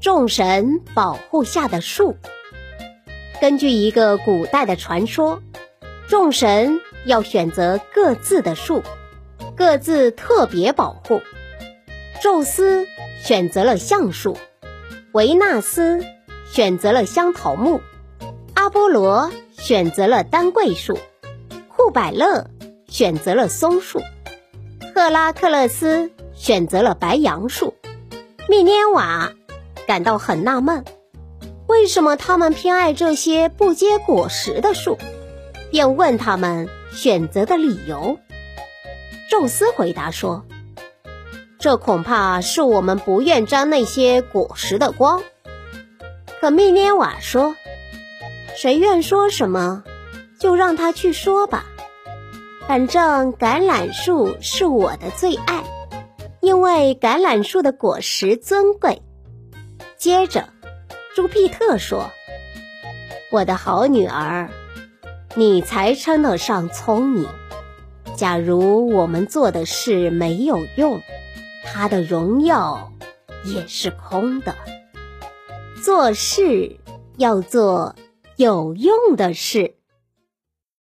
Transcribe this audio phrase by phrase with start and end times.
[0.00, 2.16] 众神保护下的树。
[3.38, 5.42] 根据一个古代的传说，
[6.08, 8.82] 众神要选择各自的树，
[9.54, 11.20] 各自特别保护。
[12.22, 12.86] 宙斯
[13.22, 14.38] 选择了橡树，
[15.12, 16.02] 维纳斯
[16.50, 17.80] 选择了香桃木，
[18.54, 20.98] 阿波罗选择了丹桂树，
[21.68, 22.46] 库百勒
[22.88, 24.00] 选择了松树，
[24.94, 27.74] 赫拉克勒斯选择了白杨树，
[28.48, 29.32] 密涅瓦
[29.90, 30.84] 感到很纳闷。
[31.66, 34.96] 为什么他们偏爱这些不结果实的树？
[35.72, 38.16] 便问他们选择的理由。
[39.28, 40.46] 宙斯回答说
[41.58, 45.24] ：“这恐怕是我们不愿沾那些果实的光。”
[46.40, 47.56] 可密涅瓦说
[48.54, 49.82] ：“谁愿说什么，
[50.38, 51.64] 就让他去说吧。
[52.68, 55.64] 反正橄榄树是我的最爱，
[56.40, 59.02] 因为橄榄树的果实尊贵。”
[60.00, 60.48] 接着。
[61.14, 62.10] 朱庇特说
[63.30, 64.48] ：“我的好女儿，
[65.34, 67.28] 你才称得上聪明。
[68.16, 71.02] 假如我们做的事没有用，
[71.66, 72.92] 他的荣耀
[73.44, 74.56] 也是空的。
[75.82, 76.78] 做事
[77.18, 77.94] 要做
[78.36, 79.74] 有用的事。”